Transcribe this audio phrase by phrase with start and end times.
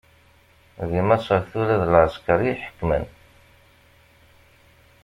[0.79, 3.03] Deg Maṣer tura d lɛesker i iḥekmen.